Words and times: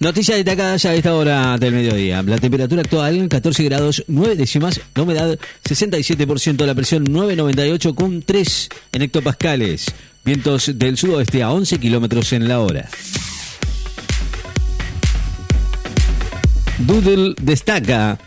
Noticia 0.00 0.36
destacada 0.36 0.76
ya 0.76 0.90
a 0.90 0.94
esta 0.94 1.12
hora 1.12 1.58
del 1.58 1.74
mediodía. 1.74 2.22
La 2.22 2.38
temperatura 2.38 2.82
actual 2.82 3.28
14 3.28 3.64
grados 3.64 4.04
9 4.06 4.36
décimas, 4.36 4.80
la 4.94 5.02
humedad 5.02 5.36
67%, 5.68 6.64
la 6.64 6.74
presión 6.76 7.02
998 7.02 7.94
con 7.96 8.22
3 8.22 8.68
en 8.92 9.02
hectopascales. 9.02 9.86
Vientos 10.24 10.78
del 10.78 10.96
sudoeste 10.96 11.42
a 11.42 11.50
11 11.50 11.80
kilómetros 11.80 12.32
en 12.32 12.46
la 12.46 12.60
hora. 12.60 12.88
Doodle 16.78 17.34
destaca 17.42 18.20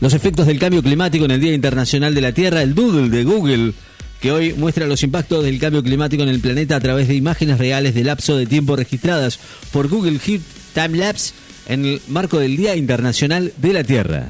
los 0.00 0.14
efectos 0.14 0.48
del 0.48 0.58
cambio 0.58 0.82
climático 0.82 1.26
en 1.26 1.30
el 1.30 1.40
Día 1.40 1.54
Internacional 1.54 2.12
de 2.12 2.22
la 2.22 2.32
Tierra. 2.32 2.60
El 2.60 2.74
Doodle 2.74 3.08
de 3.08 3.22
Google 3.22 3.72
que 4.20 4.32
hoy 4.32 4.52
muestra 4.52 4.88
los 4.88 5.04
impactos 5.04 5.44
del 5.44 5.60
cambio 5.60 5.84
climático 5.84 6.24
en 6.24 6.28
el 6.28 6.40
planeta 6.40 6.74
a 6.74 6.80
través 6.80 7.06
de 7.06 7.14
imágenes 7.14 7.58
reales 7.58 7.94
de 7.94 8.02
lapso 8.02 8.36
de 8.36 8.46
tiempo 8.46 8.74
registradas 8.74 9.38
por 9.70 9.86
Google 9.86 10.18
Heat 10.18 10.40
Timelapse 10.78 11.32
en 11.66 11.84
el 11.84 12.00
marco 12.08 12.38
del 12.38 12.56
Día 12.56 12.76
Internacional 12.76 13.52
de 13.56 13.72
la 13.72 13.84
Tierra. 13.84 14.28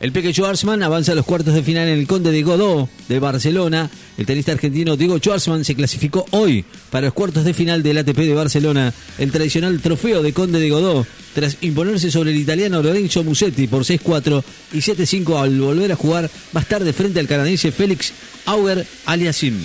El 0.00 0.12
Peque 0.12 0.32
Schwarzman 0.32 0.82
avanza 0.82 1.12
a 1.12 1.14
los 1.14 1.24
cuartos 1.24 1.54
de 1.54 1.62
final 1.62 1.88
en 1.88 1.98
el 1.98 2.06
Conde 2.06 2.30
de 2.30 2.42
Godó 2.42 2.90
de 3.08 3.18
Barcelona. 3.20 3.88
El 4.18 4.26
tenista 4.26 4.52
argentino 4.52 4.96
Diego 4.96 5.16
Schwarzman 5.16 5.64
se 5.64 5.74
clasificó 5.74 6.26
hoy 6.32 6.62
para 6.90 7.06
los 7.06 7.14
cuartos 7.14 7.44
de 7.44 7.54
final 7.54 7.82
del 7.82 7.96
ATP 7.96 8.18
de 8.18 8.34
Barcelona, 8.34 8.92
el 9.16 9.32
tradicional 9.32 9.80
trofeo 9.80 10.22
de 10.22 10.34
Conde 10.34 10.60
de 10.60 10.68
Godó, 10.68 11.06
tras 11.34 11.56
imponerse 11.62 12.10
sobre 12.10 12.32
el 12.32 12.36
italiano 12.36 12.82
Lorenzo 12.82 13.24
Musetti 13.24 13.66
por 13.66 13.82
6-4 13.82 14.42
y 14.74 14.78
7-5 14.78 15.40
al 15.40 15.58
volver 15.58 15.92
a 15.92 15.96
jugar 15.96 16.30
más 16.52 16.66
tarde 16.68 16.92
frente 16.92 17.18
al 17.18 17.28
canadiense 17.28 17.72
Félix 17.72 18.12
Auger 18.44 18.86
Aliasim. 19.06 19.56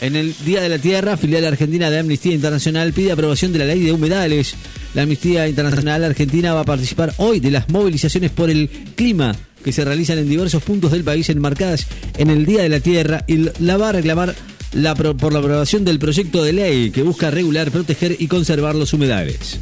En 0.00 0.16
el 0.16 0.34
Día 0.44 0.60
de 0.60 0.68
la 0.68 0.78
Tierra, 0.78 1.16
filial 1.16 1.44
argentina 1.44 1.90
de 1.90 1.98
Amnistía 1.98 2.34
Internacional 2.34 2.92
pide 2.92 3.12
aprobación 3.12 3.52
de 3.52 3.60
la 3.60 3.66
ley 3.66 3.80
de 3.80 3.92
humedales. 3.92 4.54
La 4.94 5.02
Amnistía 5.02 5.48
Internacional 5.48 6.04
Argentina 6.04 6.52
va 6.52 6.60
a 6.60 6.64
participar 6.64 7.14
hoy 7.18 7.40
de 7.40 7.50
las 7.50 7.68
movilizaciones 7.68 8.30
por 8.30 8.50
el 8.50 8.68
clima 8.96 9.34
que 9.64 9.72
se 9.72 9.84
realizan 9.84 10.18
en 10.18 10.28
diversos 10.28 10.62
puntos 10.62 10.92
del 10.92 11.04
país 11.04 11.28
enmarcadas 11.30 11.86
en 12.18 12.28
el 12.28 12.44
Día 12.44 12.62
de 12.62 12.68
la 12.68 12.80
Tierra 12.80 13.24
y 13.26 13.48
la 13.60 13.76
va 13.76 13.90
a 13.90 13.92
reclamar 13.92 14.34
la, 14.72 14.94
por 14.94 15.32
la 15.32 15.38
aprobación 15.38 15.84
del 15.84 15.98
proyecto 15.98 16.42
de 16.42 16.52
ley 16.52 16.90
que 16.90 17.02
busca 17.02 17.30
regular, 17.30 17.70
proteger 17.70 18.16
y 18.18 18.26
conservar 18.26 18.74
los 18.74 18.92
humedales. 18.92 19.58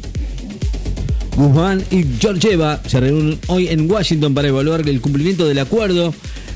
Guzmán 1.35 1.83
y 1.89 2.05
Georgieva 2.19 2.81
se 2.85 2.99
reúnen 2.99 3.39
hoy 3.47 3.67
en 3.67 3.89
Washington 3.89 4.33
para 4.33 4.49
evaluar 4.49 4.87
el 4.87 5.01
cumplimiento 5.01 5.47
del 5.47 5.59
acuerdo 5.59 6.13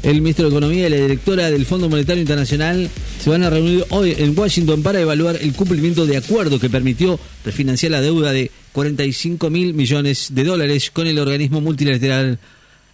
el 0.07 0.21
ministro 0.21 0.45
de 0.45 0.55
Economía 0.55 0.87
y 0.87 0.89
la 0.89 0.95
directora 0.95 1.51
del 1.51 1.65
Fondo 1.65 1.89
Monetario 1.89 2.21
Internacional 2.21 2.89
se 3.19 3.29
van 3.29 3.43
a 3.43 3.49
reunir 3.49 3.83
hoy 3.89 4.15
en 4.17 4.39
Washington 4.39 4.81
para 4.81 5.01
evaluar 5.01 5.35
el 5.35 5.53
cumplimiento 5.53 6.05
de 6.05 6.15
acuerdo 6.15 6.59
que 6.59 6.69
permitió 6.69 7.19
refinanciar 7.43 7.91
la 7.91 7.99
deuda 7.99 8.31
de 8.31 8.49
45 8.71 9.49
mil 9.49 9.73
millones 9.73 10.29
de 10.31 10.45
dólares 10.45 10.91
con 10.91 11.07
el 11.07 11.19
organismo 11.19 11.59
multilateral 11.59 12.39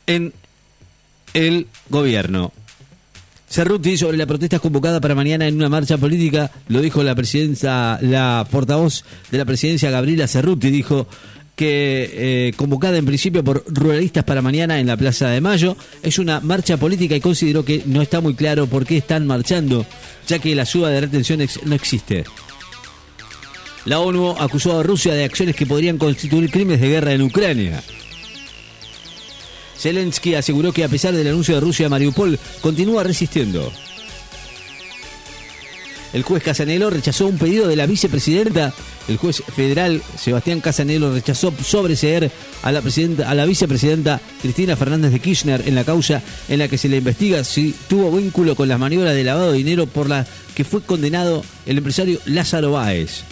en 0.07 0.33
el 1.35 1.67
gobierno. 1.87 2.51
Cerruti 3.47 3.95
sobre 3.95 4.17
la 4.17 4.25
protesta 4.25 4.57
convocada 4.57 4.99
para 4.99 5.13
mañana 5.13 5.47
en 5.47 5.55
una 5.55 5.69
marcha 5.69 5.99
política, 5.99 6.49
lo 6.67 6.81
dijo 6.81 7.03
la 7.03 7.13
presidencia, 7.13 7.99
la 8.01 8.47
portavoz 8.49 9.03
de 9.29 9.37
la 9.37 9.45
presidencia 9.45 9.91
Gabriela 9.91 10.27
Cerruti, 10.27 10.71
dijo 10.71 11.07
que 11.55 12.47
eh, 12.47 12.53
convocada 12.55 12.97
en 12.97 13.05
principio 13.05 13.43
por 13.43 13.63
ruralistas 13.67 14.23
para 14.23 14.41
mañana 14.41 14.79
en 14.79 14.87
la 14.87 14.97
Plaza 14.97 15.29
de 15.29 15.41
Mayo, 15.41 15.77
es 16.01 16.17
una 16.17 16.39
marcha 16.39 16.77
política 16.77 17.15
y 17.15 17.21
consideró 17.21 17.63
que 17.63 17.83
no 17.85 18.01
está 18.01 18.21
muy 18.21 18.33
claro 18.33 18.67
por 18.67 18.85
qué 18.85 18.97
están 18.97 19.27
marchando, 19.27 19.85
ya 20.27 20.39
que 20.39 20.55
la 20.55 20.65
suba 20.65 20.89
de 20.89 21.01
retenciones 21.01 21.59
no 21.65 21.75
existe. 21.75 22.23
La 23.85 23.99
ONU 23.99 24.35
acusó 24.39 24.79
a 24.79 24.83
Rusia 24.83 25.13
de 25.13 25.25
acciones 25.25 25.55
que 25.55 25.65
podrían 25.65 25.97
constituir 25.97 26.49
crímenes 26.49 26.81
de 26.81 26.89
guerra 26.89 27.13
en 27.13 27.21
Ucrania. 27.21 27.83
Zelensky 29.77 30.35
aseguró 30.35 30.71
que 30.71 30.85
a 30.85 30.89
pesar 30.89 31.13
del 31.13 31.27
anuncio 31.27 31.55
de 31.55 31.61
Rusia, 31.61 31.89
Mariupol 31.89 32.39
continúa 32.61 33.03
resistiendo. 33.03 33.71
El 36.13 36.21
juez 36.21 36.43
Casanelo 36.43 36.91
rechazó 36.91 37.25
un 37.25 37.39
pedido 37.39 37.67
de 37.67 37.75
la 37.75 37.87
vicepresidenta. 37.87 38.71
El 39.07 39.17
juez 39.17 39.41
federal 39.55 40.01
Sebastián 40.15 40.61
Casanelo 40.61 41.11
rechazó 41.11 41.51
sobreseer 41.63 42.31
a 42.61 42.71
la, 42.71 42.81
presidenta, 42.81 43.29
a 43.29 43.33
la 43.33 43.45
vicepresidenta 43.45 44.21
Cristina 44.41 44.75
Fernández 44.75 45.11
de 45.11 45.19
Kirchner 45.19 45.63
en 45.67 45.73
la 45.73 45.83
causa 45.83 46.21
en 46.47 46.59
la 46.59 46.67
que 46.67 46.77
se 46.77 46.87
le 46.87 46.97
investiga 46.97 47.43
si 47.43 47.73
tuvo 47.87 48.15
vínculo 48.15 48.55
con 48.55 48.69
las 48.69 48.79
maniobras 48.79 49.15
de 49.15 49.23
lavado 49.23 49.51
de 49.51 49.57
dinero 49.57 49.87
por 49.87 50.07
la 50.07 50.27
que 50.55 50.63
fue 50.63 50.81
condenado 50.81 51.43
el 51.65 51.79
empresario 51.79 52.19
Lázaro 52.25 52.73
Báez. 52.73 53.23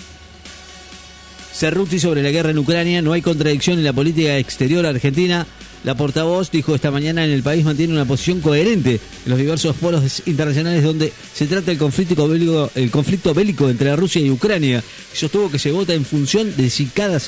Cerruti 1.54 2.00
sobre 2.00 2.24
la 2.24 2.32
guerra 2.32 2.50
en 2.50 2.58
Ucrania, 2.58 3.04
no 3.04 3.14
hay 3.14 3.22
contradicción 3.22 3.78
en 3.78 3.84
la 3.84 3.94
política 3.94 4.38
exterior 4.38 4.86
argentina 4.88 5.46
la 5.84 5.96
portavoz 5.96 6.52
dijo 6.52 6.76
esta 6.76 6.92
mañana 6.92 7.26
en 7.26 7.32
el 7.32 7.44
país 7.44 7.66
mantiene 7.66 7.94
una 7.94 8.06
posición 8.06 8.42
coherente 8.42 9.00
en 9.26 9.30
los 9.30 9.40
diversos 9.40 9.76
foros 9.76 10.24
internacionales 10.26 10.84
donde 10.84 11.12
se 11.34 11.48
trata 11.48 11.72
el 11.72 11.78
conflicto 11.78 12.28
bélico, 12.28 12.70
el 12.76 12.92
conflicto 12.92 13.34
bélico 13.34 13.70
entre 13.70 13.96
Rusia 13.96 14.22
y 14.22 14.30
Ucrania. 14.30 14.84
Sostuvo 15.14 15.50
que 15.50 15.60
se 15.60 15.72
vota 15.72 15.94
en 15.94 16.06
función 16.06 16.56
de 16.56 16.70
si 16.70 16.86
cada 16.86 17.20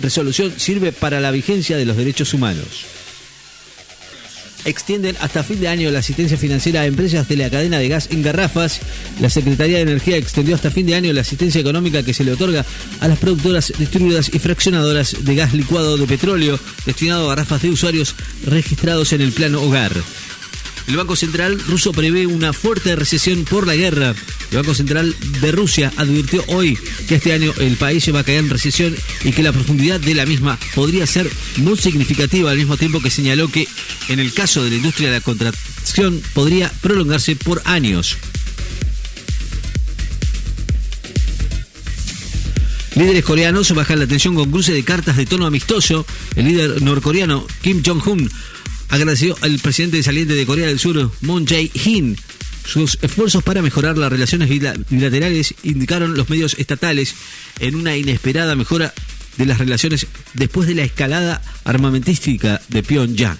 resolución 0.00 0.52
sirve 0.56 0.92
para 0.92 1.20
la 1.20 1.30
vigencia 1.30 1.76
de 1.76 1.84
los 1.84 1.96
derechos 1.96 2.32
humanos 2.32 3.01
extienden 4.64 5.16
hasta 5.20 5.42
fin 5.42 5.60
de 5.60 5.68
año 5.68 5.90
la 5.90 6.00
asistencia 6.00 6.36
financiera 6.36 6.82
a 6.82 6.86
empresas 6.86 7.28
de 7.28 7.36
la 7.36 7.50
cadena 7.50 7.78
de 7.78 7.88
gas 7.88 8.08
en 8.10 8.22
garrafas. 8.22 8.80
La 9.20 9.30
Secretaría 9.30 9.76
de 9.76 9.82
Energía 9.82 10.16
extendió 10.16 10.54
hasta 10.54 10.70
fin 10.70 10.86
de 10.86 10.94
año 10.94 11.12
la 11.12 11.22
asistencia 11.22 11.60
económica 11.60 12.02
que 12.02 12.14
se 12.14 12.24
le 12.24 12.32
otorga 12.32 12.64
a 13.00 13.08
las 13.08 13.18
productoras, 13.18 13.72
distribuidoras 13.78 14.30
y 14.32 14.38
fraccionadoras 14.38 15.24
de 15.24 15.34
gas 15.34 15.54
licuado 15.54 15.96
de 15.96 16.06
petróleo 16.06 16.58
destinado 16.86 17.26
a 17.26 17.30
garrafas 17.30 17.62
de 17.62 17.70
usuarios 17.70 18.14
registrados 18.46 19.12
en 19.12 19.20
el 19.20 19.32
plano 19.32 19.62
hogar. 19.62 19.92
El 20.88 20.96
Banco 20.96 21.16
Central 21.16 21.60
ruso 21.68 21.92
prevé 21.92 22.26
una 22.26 22.52
fuerte 22.52 22.96
recesión 22.96 23.44
por 23.44 23.66
la 23.66 23.76
guerra. 23.76 24.14
El 24.52 24.58
Banco 24.58 24.74
Central 24.74 25.16
de 25.40 25.50
Rusia 25.50 25.90
advirtió 25.96 26.44
hoy 26.48 26.78
que 27.08 27.14
este 27.14 27.32
año 27.32 27.54
el 27.58 27.78
país 27.78 28.04
se 28.04 28.12
va 28.12 28.20
a 28.20 28.24
caer 28.24 28.40
en 28.40 28.50
recesión 28.50 28.94
y 29.24 29.32
que 29.32 29.42
la 29.42 29.50
profundidad 29.50 29.98
de 29.98 30.14
la 30.14 30.26
misma 30.26 30.58
podría 30.74 31.06
ser 31.06 31.30
muy 31.56 31.78
significativa 31.78 32.50
al 32.50 32.58
mismo 32.58 32.76
tiempo 32.76 33.00
que 33.00 33.08
señaló 33.08 33.48
que 33.48 33.66
en 34.08 34.20
el 34.20 34.34
caso 34.34 34.62
de 34.62 34.68
la 34.68 34.76
industria 34.76 35.08
de 35.08 35.14
la 35.14 35.20
contracción 35.22 36.20
podría 36.34 36.70
prolongarse 36.82 37.34
por 37.34 37.62
años. 37.64 38.18
Líderes 42.94 43.24
coreanos 43.24 43.74
bajan 43.74 44.00
la 44.00 44.06
tensión 44.06 44.34
con 44.34 44.50
cruce 44.50 44.74
de 44.74 44.84
cartas 44.84 45.16
de 45.16 45.24
tono 45.24 45.46
amistoso. 45.46 46.04
El 46.36 46.44
líder 46.44 46.82
norcoreano 46.82 47.46
Kim 47.62 47.82
Jong-un 47.82 48.30
agradeció 48.90 49.34
al 49.40 49.58
presidente 49.60 50.02
saliente 50.02 50.34
de 50.34 50.44
Corea 50.44 50.66
del 50.66 50.78
Sur, 50.78 51.10
Moon 51.22 51.46
Jae-in, 51.46 52.18
sus 52.64 52.98
esfuerzos 53.02 53.42
para 53.42 53.62
mejorar 53.62 53.98
las 53.98 54.10
relaciones 54.10 54.48
bilaterales, 54.48 55.54
indicaron 55.62 56.14
los 56.14 56.30
medios 56.30 56.54
estatales, 56.58 57.14
en 57.60 57.76
una 57.76 57.96
inesperada 57.96 58.54
mejora 58.56 58.92
de 59.36 59.46
las 59.46 59.58
relaciones 59.58 60.06
después 60.34 60.68
de 60.68 60.74
la 60.74 60.82
escalada 60.82 61.42
armamentística 61.64 62.60
de 62.68 62.82
Pyongyang. 62.82 63.38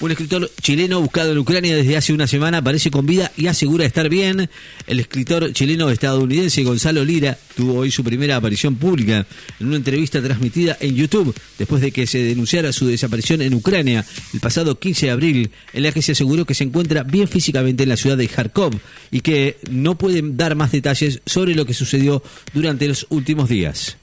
Un 0.00 0.10
escritor 0.10 0.50
chileno 0.62 0.98
buscado 0.98 1.32
en 1.32 1.36
Ucrania 1.36 1.76
desde 1.76 1.94
hace 1.94 2.14
una 2.14 2.26
semana 2.26 2.58
aparece 2.58 2.90
con 2.90 3.04
vida 3.04 3.30
y 3.36 3.48
asegura 3.48 3.84
estar 3.84 4.08
bien. 4.08 4.48
El 4.86 4.98
escritor 4.98 5.52
chileno 5.52 5.90
estadounidense 5.90 6.64
Gonzalo 6.64 7.04
Lira 7.04 7.36
tuvo 7.54 7.74
hoy 7.80 7.90
su 7.90 8.02
primera 8.02 8.36
aparición 8.36 8.76
pública 8.76 9.26
en 9.60 9.66
una 9.66 9.76
entrevista 9.76 10.22
transmitida 10.22 10.78
en 10.80 10.96
YouTube 10.96 11.38
después 11.58 11.82
de 11.82 11.92
que 11.92 12.06
se 12.06 12.22
denunciara 12.22 12.72
su 12.72 12.86
desaparición 12.86 13.42
en 13.42 13.52
Ucrania 13.52 14.06
el 14.32 14.40
pasado 14.40 14.78
15 14.78 15.04
de 15.04 15.12
abril, 15.12 15.50
en 15.74 15.82
la 15.82 15.92
que 15.92 16.00
se 16.00 16.12
aseguró 16.12 16.46
que 16.46 16.54
se 16.54 16.64
encuentra 16.64 17.02
bien 17.02 17.28
físicamente 17.28 17.82
en 17.82 17.90
la 17.90 17.98
ciudad 17.98 18.16
de 18.16 18.26
Kharkov 18.26 18.80
y 19.10 19.20
que 19.20 19.58
no 19.70 19.98
pueden 19.98 20.38
dar 20.38 20.54
más 20.54 20.72
detalles 20.72 21.20
sobre 21.26 21.54
lo 21.54 21.66
que 21.66 21.74
sucedió 21.74 22.22
durante 22.54 22.88
los 22.88 23.06
últimos 23.10 23.50
días 23.50 23.98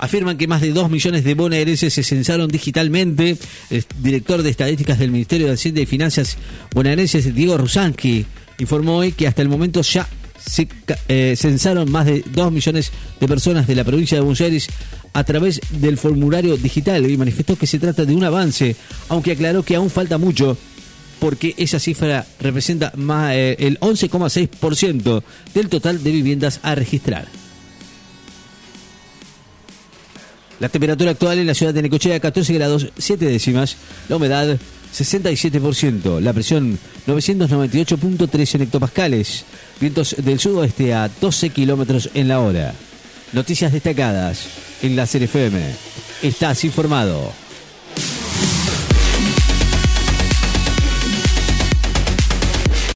afirman 0.00 0.36
que 0.38 0.48
más 0.48 0.62
de 0.62 0.70
2 0.70 0.90
millones 0.90 1.24
de 1.24 1.34
bonaerenses 1.34 1.92
se 1.92 2.02
censaron 2.02 2.48
digitalmente. 2.48 3.36
El 3.68 3.84
director 3.98 4.42
de 4.42 4.50
estadísticas 4.50 4.98
del 4.98 5.10
Ministerio 5.10 5.46
de 5.46 5.52
Hacienda 5.52 5.82
y 5.82 5.86
Finanzas 5.86 6.36
bonaerenses, 6.74 7.32
Diego 7.34 7.56
Rusanqui, 7.58 8.24
informó 8.58 8.96
hoy 8.96 9.12
que 9.12 9.28
hasta 9.28 9.42
el 9.42 9.48
momento 9.48 9.82
ya 9.82 10.08
se 10.44 10.66
eh, 11.08 11.34
censaron 11.36 11.90
más 11.90 12.06
de 12.06 12.24
2 12.34 12.50
millones 12.50 12.90
de 13.20 13.28
personas 13.28 13.66
de 13.66 13.74
la 13.74 13.84
provincia 13.84 14.16
de 14.16 14.22
Buenos 14.22 14.40
Aires 14.40 14.68
a 15.12 15.22
través 15.22 15.60
del 15.70 15.98
formulario 15.98 16.56
digital 16.56 17.08
y 17.08 17.16
manifestó 17.18 17.56
que 17.56 17.66
se 17.66 17.78
trata 17.78 18.06
de 18.06 18.14
un 18.14 18.24
avance, 18.24 18.74
aunque 19.08 19.32
aclaró 19.32 19.62
que 19.62 19.76
aún 19.76 19.90
falta 19.90 20.16
mucho 20.16 20.56
porque 21.18 21.54
esa 21.58 21.78
cifra 21.78 22.26
representa 22.40 22.92
más, 22.96 23.34
eh, 23.34 23.56
el 23.58 23.78
11,6% 23.80 25.22
del 25.52 25.68
total 25.68 26.02
de 26.02 26.10
viviendas 26.10 26.60
a 26.62 26.74
registrar. 26.74 27.39
La 30.60 30.68
temperatura 30.68 31.12
actual 31.12 31.38
en 31.38 31.46
la 31.46 31.54
ciudad 31.54 31.72
de 31.72 31.82
Necochea 31.82 32.20
14 32.20 32.52
grados 32.52 32.88
7 32.98 33.24
décimas. 33.24 33.76
La 34.08 34.16
humedad 34.16 34.58
67%. 34.94 36.20
La 36.20 36.34
presión 36.34 36.78
998.3 37.06 38.54
en 38.54 38.62
hectopascales. 38.62 39.44
Vientos 39.80 40.14
del 40.18 40.38
sudoeste 40.38 40.92
a 40.92 41.08
12 41.08 41.48
kilómetros 41.50 42.10
en 42.12 42.28
la 42.28 42.40
hora. 42.40 42.74
Noticias 43.32 43.72
destacadas 43.72 44.48
en 44.82 44.96
la 44.96 45.04
FM. 45.04 45.60
Estás 46.22 46.64
informado. 46.64 47.32